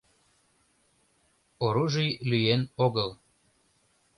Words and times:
Оружий 1.65 2.11
лӱен-огыл. 2.29 3.09